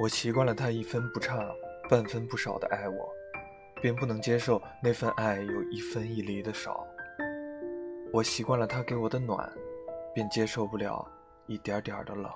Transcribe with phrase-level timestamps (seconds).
[0.00, 1.46] 我习惯了他一分不差、
[1.90, 3.12] 半分不少的爱我，
[3.82, 6.86] 便不能接受那份爱有一分一厘的少。
[8.10, 9.52] 我习惯了他给我的暖，
[10.14, 11.06] 便接受不了
[11.46, 12.32] 一点点的冷。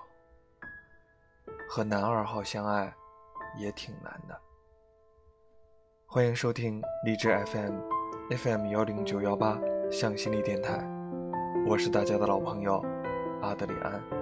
[1.66, 2.95] 和男二号相爱，
[3.59, 4.39] 也挺难的。
[6.05, 9.59] 欢迎收听励志 FM，FM 幺零九幺八
[9.91, 10.87] 向心力电台，
[11.66, 12.85] 我是大家的老朋友
[13.41, 14.13] 阿德里安。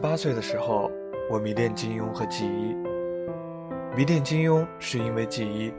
[0.00, 0.90] 八岁的时候，
[1.28, 2.74] 我迷恋金庸和纪一。
[3.94, 5.70] 迷恋金庸是因为纪一，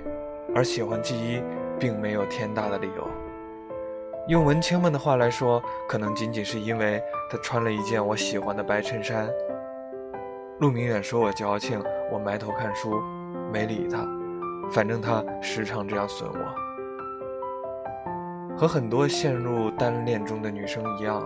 [0.53, 1.41] 而喜欢纪一
[1.79, 3.07] 并没有天大的理由。
[4.27, 9.27] 用文青们的话来说，可能仅仅是因为他穿了一件我喜欢的白衬衫。
[10.59, 13.01] 陆明远说我矫情，我埋头看书，
[13.51, 14.05] 没理他。
[14.69, 16.37] 反正他时常这样损我。
[18.55, 21.25] 和很多陷入单恋中的女生一样，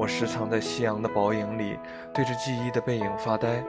[0.00, 1.78] 我时常在夕阳的薄影里
[2.14, 3.62] 对着记忆的背影发呆。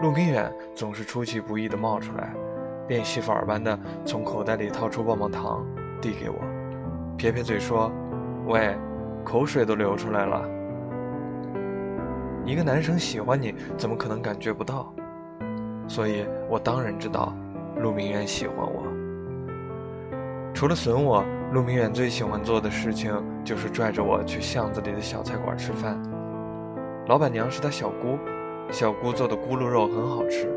[0.00, 2.32] 陆明远总是出其不意地冒出来，
[2.86, 5.66] 变戏法般的从口袋里掏出棒棒糖
[6.00, 6.36] 递给我。
[7.16, 7.90] 撇撇嘴说
[8.46, 8.78] ：“喂，
[9.24, 10.48] 口水都流出来了。
[12.44, 14.94] 一个男生喜欢你，怎么可能感觉不到？
[15.88, 17.34] 所以我当然知道，
[17.80, 18.84] 陆明远喜欢我。
[20.54, 21.24] 除了损我，
[21.56, 23.10] 陆明远最喜欢做的事情
[23.42, 25.98] 就是拽着我去巷子里的小菜馆吃饭。
[27.06, 28.18] 老板娘是他小姑，
[28.70, 30.52] 小姑做的咕噜肉很好吃。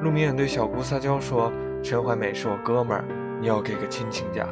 [0.00, 1.52] 陆明远对小姑撒娇说
[1.82, 3.04] ：‘陈怀美是我哥们儿，
[3.40, 4.46] 你要给个亲情价。’”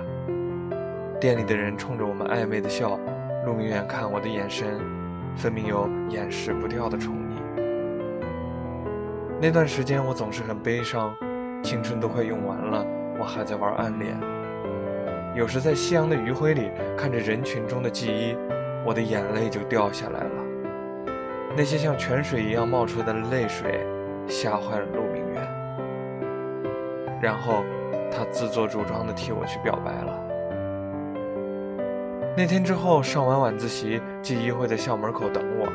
[1.20, 2.98] 店里的人冲着我们暧昧的笑，
[3.46, 4.80] 陆明远看我的眼神，
[5.36, 7.62] 分明有掩饰不掉的宠溺。
[9.40, 11.14] 那段时间我总是很悲伤，
[11.62, 12.84] 青春都快用完了，
[13.20, 14.31] 我还在玩暗恋。
[15.34, 18.36] 有时在夕阳的余晖里看着人群中的记忆，
[18.84, 20.30] 我的眼泪就掉下来了。
[21.56, 23.80] 那些像泉水一样冒出的泪水，
[24.26, 25.48] 吓坏了陆明远。
[27.20, 27.64] 然后
[28.10, 30.18] 他自作主张地替我去表白了。
[32.36, 35.68] 那天之后，上完晚自习，季一会在校门口等我。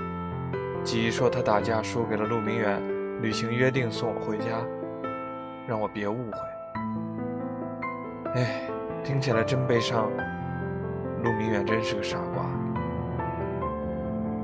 [0.83, 2.81] 季一说他打架输给了陆明远，
[3.21, 4.63] 履行约定送我回家，
[5.67, 6.37] 让我别误会。
[8.35, 8.61] 哎，
[9.07, 10.11] 听起来真悲伤。
[11.23, 12.43] 陆明远真是个傻瓜。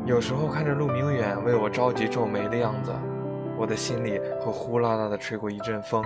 [0.06, 2.94] 有时候看着陆明远为我着急皱眉的样子，
[3.58, 6.02] 我的心里会呼啦啦的吹过一阵风。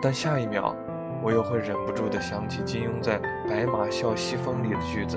[0.00, 0.72] 但下一秒。
[1.22, 3.18] 我又会忍不住地想起金庸在
[3.48, 5.16] 《白马啸西风》里的句子，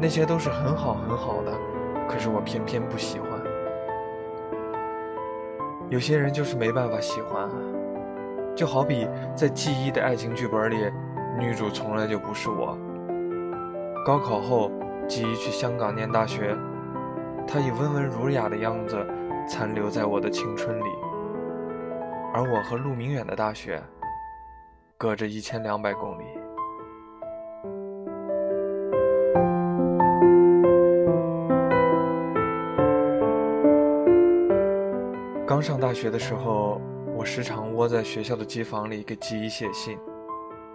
[0.00, 1.52] 那些都是很好很好的，
[2.08, 3.28] 可是我偏偏不喜欢。
[5.88, 7.50] 有些人就是没办法喜欢啊，
[8.58, 10.74] 就好比在记忆的爱情剧本里，
[11.38, 12.76] 女主从来就不是我。
[14.04, 14.68] 高考后，
[15.06, 16.56] 记忆去香港念大学，
[17.46, 18.98] 她以温文儒雅的样子
[19.48, 20.88] 残留在我的青春里，
[22.34, 23.80] 而我和陆明远的大学。
[24.96, 26.24] 隔着一千两百公里。
[35.46, 36.80] 刚上大学的时候，
[37.18, 39.98] 我时常窝在学校的机房里给记忆写信，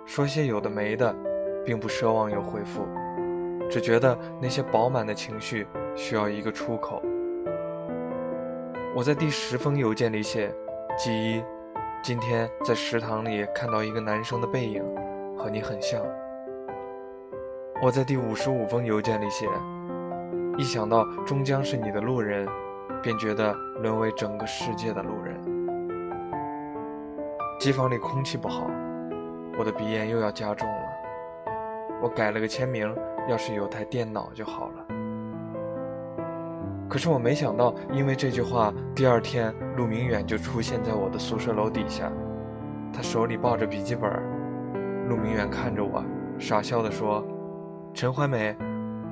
[0.05, 1.15] 说些有的没的，
[1.65, 2.85] 并不奢望有回复，
[3.71, 5.65] 只觉得那些饱满的情绪
[5.95, 7.01] 需要一个出口。
[8.93, 10.53] 我在第十封邮件里写：
[10.97, 11.41] 记忆。
[12.03, 14.83] 今天在食堂里看到一个男生的背影，
[15.37, 16.01] 和你很像。
[17.81, 19.47] 我在第五十五封邮件里写，
[20.57, 22.45] 一想到终将是你的路人，
[23.01, 25.32] 便觉得沦为整个世界的路人。
[27.63, 28.69] 机房里空气不好，
[29.57, 30.83] 我的鼻炎又要加重了。
[32.01, 32.93] 我改了个签名，
[33.29, 34.85] 要是有台电脑就好了。
[36.89, 42.11] 可是我没想到，因为这句话，第二天陆明远就出现在我的宿舍楼底下。
[42.91, 44.11] 他手里抱着笔记本。
[45.07, 46.03] 陆明远看着我，
[46.37, 47.25] 傻笑地说
[47.95, 48.53] ：“陈怀美，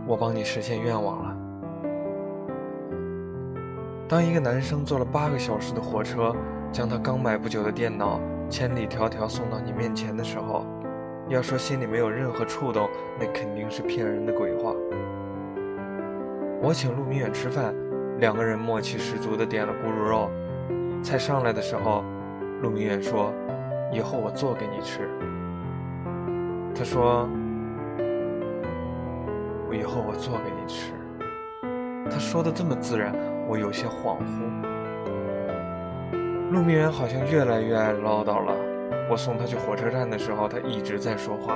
[0.05, 1.37] 我帮你实现愿望了。”
[4.09, 6.35] 当一个男生坐了八个小时的火车，
[6.69, 8.19] 将他刚买不久的电脑
[8.51, 10.65] 千里迢迢送到你面前的时候，
[11.29, 14.75] 要说心里没有任何触动，那肯定是骗人的鬼话。
[16.61, 17.73] 我请陆明远吃饭，
[18.19, 20.29] 两个人默契十足的点了咕噜肉。
[21.01, 22.03] 菜上来的时候，
[22.61, 23.33] 陆明远说
[23.91, 25.09] ：“以后我做给你吃。”
[26.75, 27.27] 他说
[29.67, 30.91] ：“我以后我做给你吃。”
[32.11, 33.15] 他说的这么自然，
[33.47, 34.70] 我有些恍惚。
[36.51, 38.53] 陆明远好像越来越爱唠叨了，
[39.09, 41.55] 我送他去火车站的时候，他一直在说话。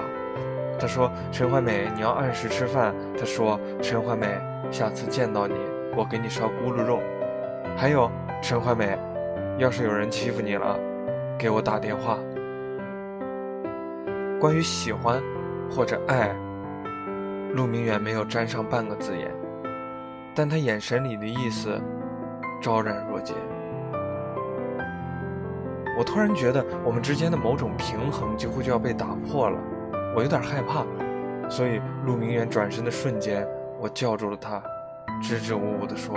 [0.79, 4.39] 他说：“陈怀美，你要按时吃饭。”他说：“陈怀美，
[4.71, 5.55] 下次见到你，
[5.97, 7.01] 我给你烧咕噜肉。”
[7.75, 8.09] 还有，
[8.41, 8.97] 陈怀美，
[9.57, 10.79] 要是有人欺负你了，
[11.37, 12.17] 给我打电话。
[14.39, 15.21] 关于喜欢
[15.69, 16.33] 或者爱，
[17.53, 19.29] 陆明远没有沾上半个字眼，
[20.33, 21.81] 但他眼神里的意思
[22.61, 23.33] 昭然若揭。
[25.97, 29.57] 我突然觉得我们之间的某种平衡几乎就要被打破了，
[30.15, 30.85] 我有点害怕，
[31.49, 33.47] 所以陆明远转身的瞬间，
[33.79, 34.61] 我叫住了他，
[35.21, 36.13] 支支吾吾地说：“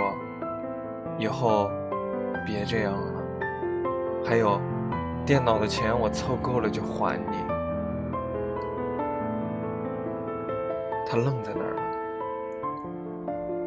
[1.17, 1.71] 以后
[2.45, 3.13] 别这样了。
[4.25, 4.59] 还有，
[5.25, 7.37] 电脑的钱我凑够了就还你。”
[11.07, 11.81] 他愣在那儿了，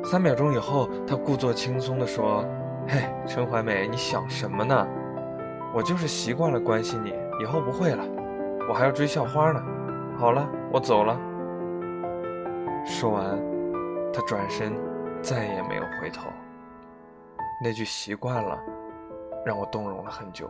[0.05, 2.45] 三秒钟以后，他故作轻松地说
[2.87, 4.87] ：“嘿，陈怀美，你想什么呢？
[5.75, 8.05] 我就是习惯了关心你，以后不会了。
[8.69, 9.63] 我还要追校花呢。
[10.19, 11.19] 好了，我走了。”
[12.85, 13.39] 说完，
[14.13, 14.73] 他转身，
[15.23, 16.29] 再也没有回头。
[17.65, 18.59] 那句“习惯了”，
[19.47, 20.49] 让我动容了很久。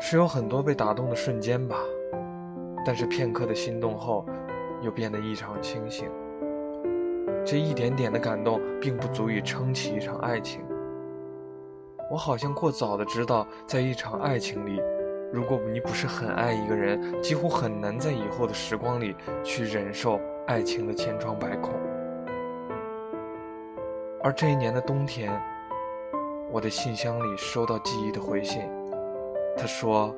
[0.00, 1.76] 是有很多被打动的瞬间吧。
[2.84, 4.26] 但是片刻的心动后，
[4.82, 6.10] 又变得异常清醒。
[7.44, 10.62] 这一点点的感动，并不足以撑起一场爱情。
[12.14, 14.80] 我好像过早的知道，在一场爱情里，
[15.32, 21.72] 如果你不是很爱一个人，几乎很难在以后的时光里去忍受爱情的千疮百孔。
[24.22, 25.32] 而这一年的冬天，
[26.52, 28.62] 我的信箱里收到记忆的回信，
[29.56, 30.14] 他说：“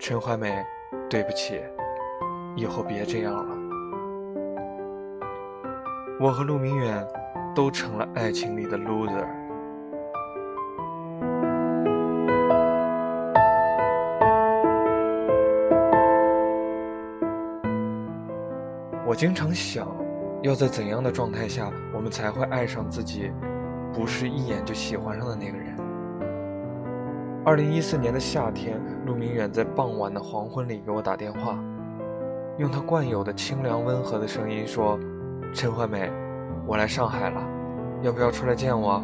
[0.00, 0.64] 陈怀美，
[1.10, 1.60] 对不起。”
[2.56, 3.54] 以后别这样了。
[6.18, 7.06] 我和陆明远
[7.54, 9.45] 都成了爱情里的 loser。
[19.16, 19.88] 经常想，
[20.42, 23.32] 要在怎样的状态下，我们才会爱上自己，
[23.94, 25.74] 不是一眼就喜欢上的那个人？
[27.42, 31.58] 二零一四年的夏天，陆明远在傍晚的黄昏里给我打电话。
[32.58, 34.98] 用他惯有的清凉温和的声音说
[35.54, 36.10] ：“陈惠美，
[36.66, 37.40] 我来上海了，
[38.02, 39.02] 要不要出来见我？”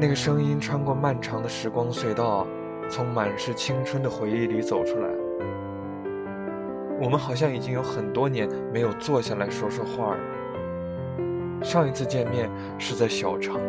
[0.00, 2.44] 那个声音穿过漫长的时光隧道，
[2.90, 5.08] 从满是青春的回忆里走出来。
[7.00, 10.20] 我们好像已经有很多年没有坐下来说说话了。
[11.62, 13.60] 上一次见面是在小城，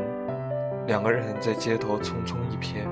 [0.87, 2.87] 两个人在街头匆匆一瞥。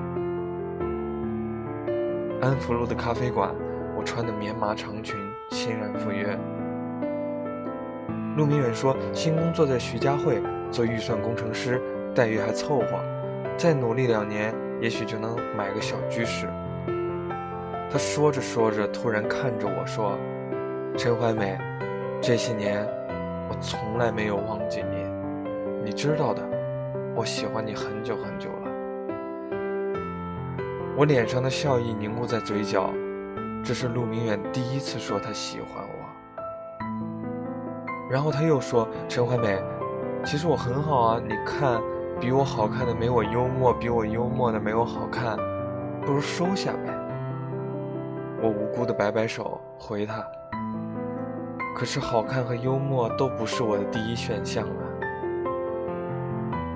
[2.40, 3.54] 安福路的咖啡馆。
[3.96, 5.18] 我穿的棉麻长裙，
[5.50, 6.38] 欣然赴约。
[8.36, 10.40] 陆明远说：“新工作在徐家汇
[10.70, 11.82] 做预算工程师，
[12.14, 12.86] 待遇还凑合，
[13.56, 16.46] 再努力两年，也许就能买个小居室。”
[17.90, 20.18] 他说着说着，突然看着我说
[20.98, 21.58] ：“陈怀美，
[22.20, 22.86] 这些年
[23.48, 25.06] 我从来没有忘记你，
[25.84, 26.42] 你知道的，
[27.16, 28.70] 我喜欢你很久很久了。”
[30.98, 32.92] 我脸上的笑意凝固在嘴角。
[33.64, 36.06] 这是陆明远第一次说他喜欢我，
[38.10, 39.58] 然后他又说：“陈怀美，
[40.24, 41.80] 其实我很好啊，你看，
[42.20, 45.36] 比我好看的没我幽默，比我幽默的没我好看，
[46.06, 46.94] 不如收下呗。”
[48.40, 50.24] 我无辜的摆摆手回他
[51.74, 54.84] ：“可是好看和幽默都不是我的第一选项啊。”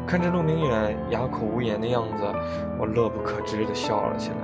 [0.07, 2.25] 看着陆明远哑口无言的样子，
[2.78, 4.37] 我乐不可支的笑了起来。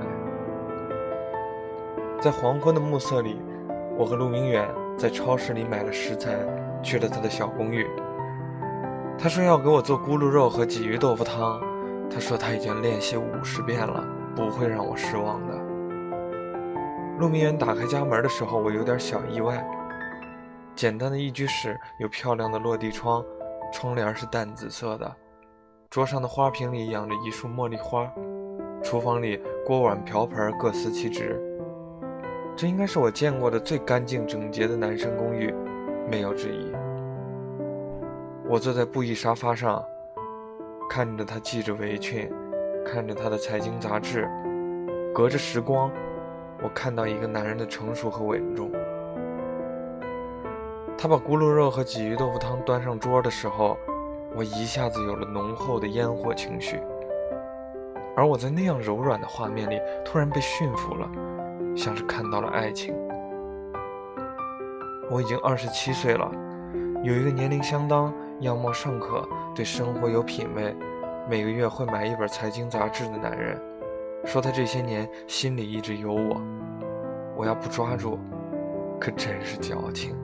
[2.21, 3.41] 在黄昏的暮色里，
[3.97, 6.37] 我和陆明远在超市里买了食材，
[6.81, 7.85] 去了他的小公寓。
[9.17, 11.61] 他说要给我做咕噜肉和鲫鱼豆腐汤。
[12.09, 14.03] 他说他已经练习五十遍了，
[14.35, 15.48] 不会让我失望的。
[17.19, 19.61] 陆明远打开家门的时候，我有点小意外。
[20.73, 23.21] 简单的一居室，有漂亮的落地窗，
[23.73, 25.15] 窗帘是淡紫色的。
[25.89, 28.09] 桌上的花瓶里养着一束茉莉花，
[28.81, 31.37] 厨房里锅碗瓢盆各司其职。
[32.55, 35.53] 这应该是我见过的最干净整洁的男生公寓，
[36.09, 36.71] 没有之一。
[38.47, 39.83] 我坐在布艺沙发上，
[40.89, 42.31] 看着他系着围裙，
[42.85, 44.25] 看着他的财经杂志。
[45.13, 45.91] 隔着时光，
[46.61, 48.71] 我看到一个男人的成熟和稳重。
[50.97, 53.77] 他把咕噜肉和鲫鱼豆腐汤端上桌的时候，
[54.35, 56.81] 我一下子有了浓厚的烟火情绪。
[58.15, 61.09] 而我在那样柔软的画面里，突然被驯服了。
[61.75, 62.93] 像是看到了爱情。
[65.09, 66.29] 我已经二十七岁了，
[67.03, 69.25] 有一个年龄相当、样貌尚可、
[69.55, 70.75] 对生活有品味、
[71.29, 73.57] 每个月会买一本财经杂志的男人，
[74.25, 76.41] 说他这些年心里一直有我，
[77.35, 78.19] 我要不抓住，
[78.99, 80.15] 可真是矫情。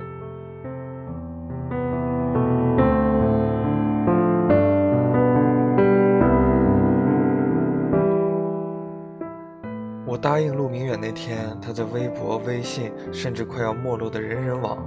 [10.07, 14.77] 我答应陆明远那天，他在微博、微信，甚至快要没落的人人网，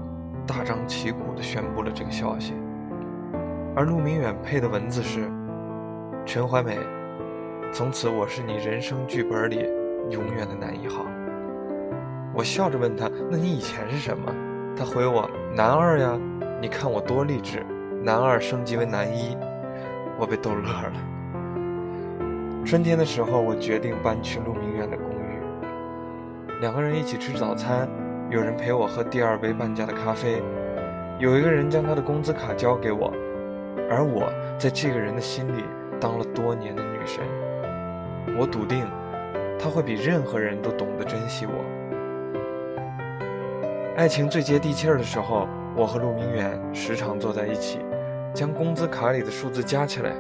[0.46, 2.54] 大张旗鼓地宣布了这个消息。
[3.74, 5.30] 而陆明远配的文字是
[6.24, 6.78] ：“陈怀美，
[7.72, 9.68] 从此我是你人生剧本里
[10.10, 11.06] 永远的男一号。”
[12.34, 14.34] 我笑着问他：“那你以前是什么？”
[14.76, 16.18] 他回我：“男二呀，
[16.60, 17.64] 你看我多励志，
[18.02, 19.37] 男二升级为男一。”
[20.18, 20.92] 我被逗乐了。
[22.64, 25.40] 春天的时候，我决定搬去鹿鸣苑的公寓，
[26.60, 27.88] 两个人一起吃早餐，
[28.28, 30.42] 有人陪我喝第二杯半价的咖啡，
[31.18, 33.12] 有一个人将他的工资卡交给我，
[33.88, 35.64] 而我在这个人的心里
[36.00, 37.25] 当了多年的女神。
[38.37, 38.87] 我笃定，
[39.58, 41.52] 他会比任何人都懂得珍惜我。
[43.97, 47.80] 爱情最接地气儿的时候，我和陆明远时常坐在一起，
[48.35, 50.12] 将工资卡里的数字加起来，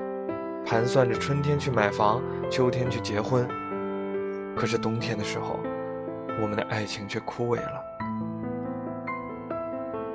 [0.66, 2.22] 盘算着春天去买房。
[2.50, 3.46] 秋天去结婚，
[4.56, 5.60] 可是冬天的时候，
[6.40, 7.84] 我们的爱情却枯萎了。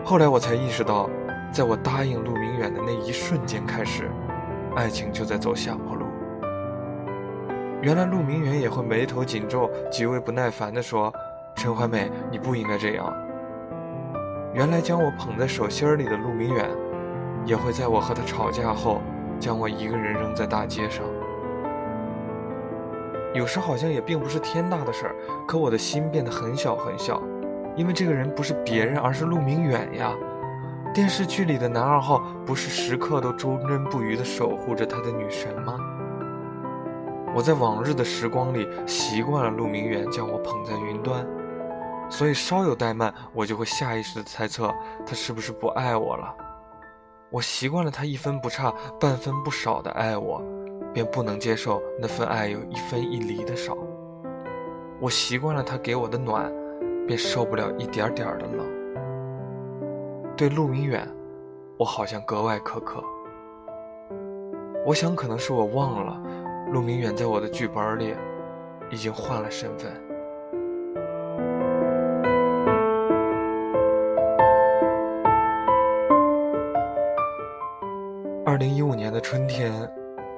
[0.04, 1.10] 后来我才意识到，
[1.52, 4.10] 在我答应陆明远的那一瞬间开始，
[4.76, 5.93] 爱情就在走下坡。
[7.84, 11.14] 原来陆明远也会眉头紧皱、极为不耐烦地说
[11.54, 13.14] ：“陈怀美，你不应该这样。”
[14.56, 16.70] 原来将我捧在手心里的陆明远，
[17.46, 19.02] 也会在我和他吵架后，
[19.38, 21.04] 将我一个人扔在大街上。
[23.34, 27.22] 有时好像也并不是天大的事儿，可我的心变得很小很小，
[27.76, 30.14] 因为这个人不是别人，而是陆明远呀。
[30.94, 35.78] 电视剧里的男二号不是时刻都忠贞不渝地守护着他的女神吗？
[37.36, 41.26] 我在往日的时光里习惯了陆明远将我捧在云端，
[42.10, 44.74] 所以稍有怠慢，我就会下意识地猜测
[45.06, 46.34] 他是不是不爱我了。
[47.30, 50.42] 我习惯了他一分不差、半分不少的爱我。
[50.94, 53.76] 便不能接受那份爱有一分一厘的少。
[55.00, 56.54] 我习惯了他给我的暖，
[57.08, 58.64] 便受不了一点点的冷。
[60.38, 61.10] 对陆明远，
[61.80, 63.04] 我好像格外苛刻。
[64.86, 66.22] 我想，可能是我忘了，
[66.74, 68.16] 陆明远在我的剧本里
[68.90, 69.94] 已经换了身份。
[78.44, 79.88] 二零一五年的春天。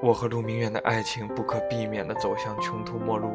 [0.01, 3.31] 我和陆明远的爱情不可避免地走向穷途末路。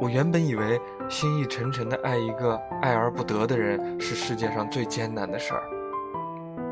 [0.00, 5.62] 我原本以为心意沉沉地爱一个爱而不得的人是世界上最艰难的事儿。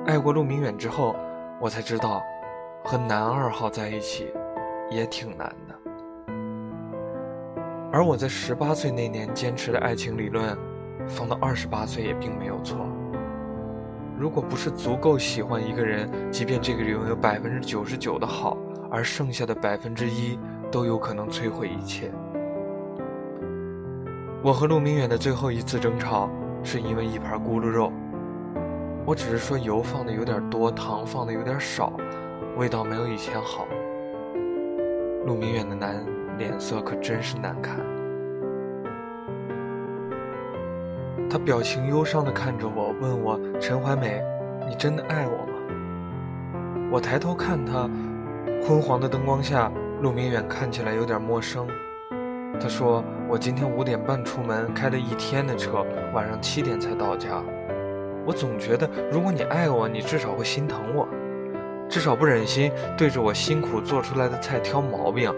[0.07, 1.15] 爱过陆明远之后，
[1.61, 2.23] 我才知道，
[2.85, 4.33] 和男二号在一起
[4.95, 5.75] 也挺难的。
[7.93, 10.57] 而我在十八岁那年坚持的爱情理论，
[11.07, 12.79] 放到二十八岁也并没有错。
[14.19, 18.57] 如果不是足够喜欢一个人，即便这个人有百分之九十九的好，
[18.91, 20.39] 而剩下的百分之一
[20.71, 22.11] 都有可能摧毁一切。
[24.43, 26.31] 我和陆明远的最后一次争吵，
[26.63, 27.93] 是因为一盘咕噜肉。
[29.05, 31.93] 我只是说油放的有点多，糖放的有点少，
[32.57, 33.67] 味道没有以前好。
[35.25, 36.05] 陆明远的男
[36.37, 37.79] 脸色可真是难看。
[41.31, 44.23] 他表情忧伤地看着我，问我：“陈怀美，
[44.69, 47.89] 你真的爱我吗？”我抬头看他，
[48.67, 51.67] 昏黄的灯光下，陆明远看起来有点陌生。
[52.61, 57.43] 他说：“我今天五点半出门，开了一天的车，晚上七点才到家。
[58.27, 61.09] 我总觉得，如果你爱我，你至少会心疼我，
[61.93, 65.31] 至少不忍心对着我辛苦做出来的菜挑毛病。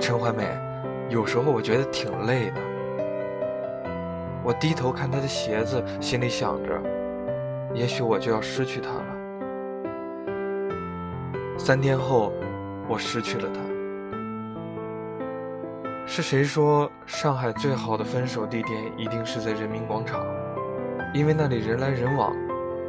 [0.00, 0.48] 陈怀美，
[1.10, 2.54] 有时候我觉得挺累的。”
[4.42, 6.80] 我低头看他的鞋子，心里想着，
[7.74, 9.04] 也许我就要失去他了。
[11.58, 12.32] 三天后，
[12.88, 13.60] 我失去了他。
[16.06, 20.24] 是谁说上海最好的分手地点一定是在人民广场？
[21.12, 22.32] 因为那里人来人往，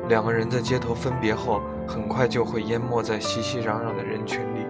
[0.09, 4.65] 两个人在街头分别后，很快就会淹没在熙熙攘攘的人群里。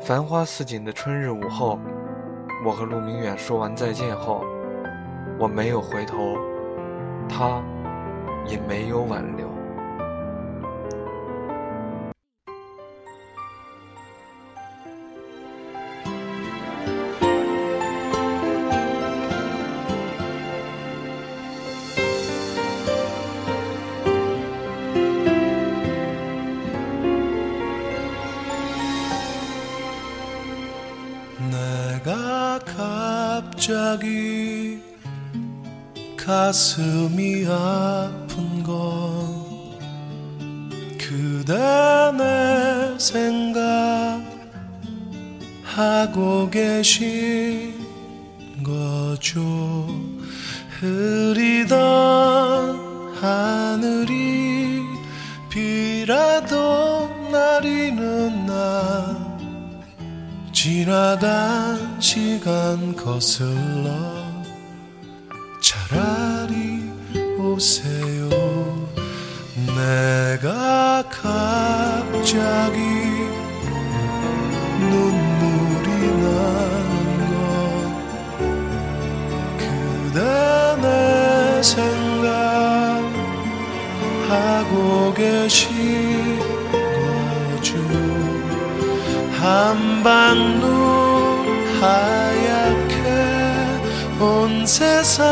[0.00, 1.78] 繁花似锦的春日午后，
[2.64, 4.42] 我和陆明远说完再见后。
[5.38, 6.36] 我没有回头，
[7.28, 7.62] 他
[8.46, 9.51] 也没有挽留。
[36.52, 39.72] 가슴이 아픈 건
[40.98, 41.54] 그대
[42.18, 42.94] 내
[45.64, 47.72] 생각하고 계신
[48.62, 49.88] 거죠.
[50.78, 51.78] 흐리던
[53.16, 54.82] 하늘이
[55.48, 59.16] 비라도 내리는 날
[60.52, 64.11] 지나간 시간 거슬러
[67.62, 68.28] 오세요.
[69.54, 72.80] 내가 갑자기
[74.80, 75.86] 눈물이
[76.22, 76.92] 나는
[77.30, 77.38] 건
[79.58, 80.18] 그대
[80.82, 82.34] 내 생각하고
[85.14, 85.70] 계신
[87.60, 87.78] 거죠.
[89.40, 90.66] 한방 눈
[91.80, 92.96] 하얗게
[94.18, 95.22] 온 세상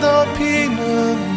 [0.00, 1.27] 덮이는 날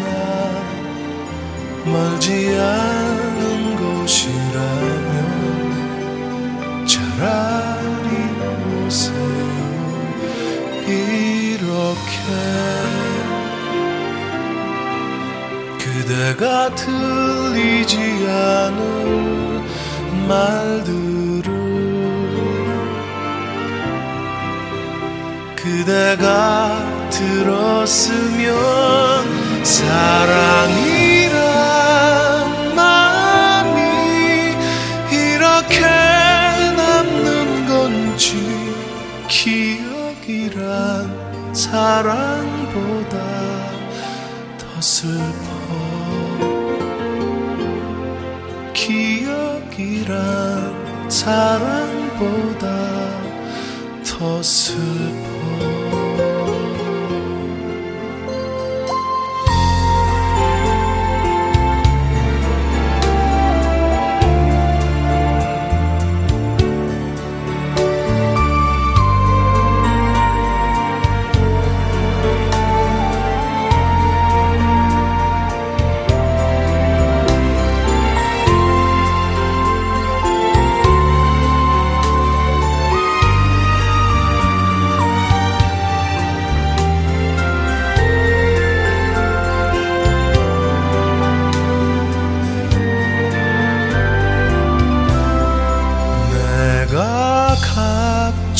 [1.91, 5.11] 멀지 않은 곳이라면
[6.87, 8.09] 차라리
[8.85, 9.19] 오세요
[10.87, 12.11] 이렇게
[15.77, 19.61] 그대가 들리지 않을
[20.27, 21.51] 말들을
[25.55, 28.55] 그대가 들었으면
[29.63, 30.90] 사랑이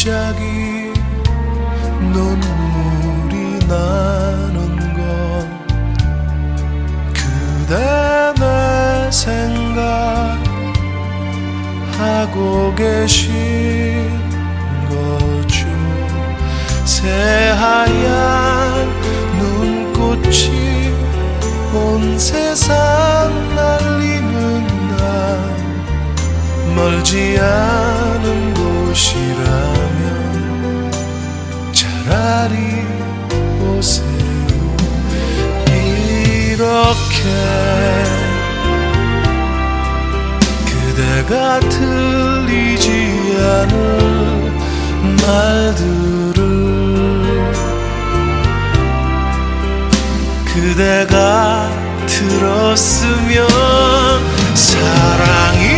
[0.02, 0.92] 갑자기
[2.12, 4.58] 눈물이 나는
[4.96, 5.06] 건
[7.14, 9.54] 그대 내 생각하고
[12.76, 14.10] 계신
[14.90, 15.68] 거죠.
[16.84, 18.10] 새하얀
[19.38, 20.96] 눈꽃이
[21.76, 22.74] 온 세상
[23.54, 24.66] 날리는
[24.98, 25.06] 날
[26.76, 28.01] 멀지 않은
[32.12, 32.58] 차라리
[33.62, 34.06] 오세요
[35.68, 37.24] 이렇게
[40.66, 42.90] 그대가 들리지
[43.40, 44.52] 않을
[45.24, 46.42] 말들을
[50.54, 51.70] 그대가
[52.08, 53.48] 들었으면
[54.54, 55.71] 사랑이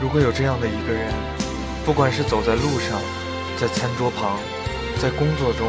[0.00, 1.10] 如果有这样的一个人，
[1.86, 3.00] 不管是走在路上，
[3.58, 4.38] 在餐桌旁，
[5.02, 5.66] 在工作中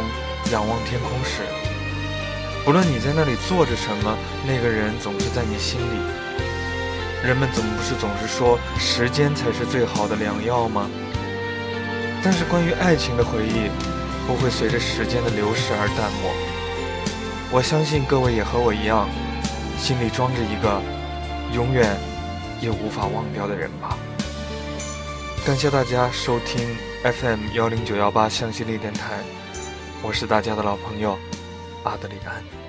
[0.51, 1.41] 仰望天空时，
[2.63, 4.15] 不论你在那里做着什么，
[4.45, 5.97] 那个人总是在你心里。
[7.27, 10.87] 人们总不是总是说时间才是最好的良药吗？
[12.23, 13.71] 但是关于爱情的回忆，
[14.27, 16.31] 不会随着时间的流逝而淡漠。
[17.49, 19.09] 我相信各位也和我一样，
[19.79, 20.79] 心里装着一个
[21.55, 21.97] 永远
[22.61, 23.97] 也无法忘掉的人吧。
[25.43, 29.19] 感谢大家收听 FM 幺零九幺八向心力电台，
[30.01, 31.17] 我是大家的老朋友
[31.83, 32.62] 阿德里安。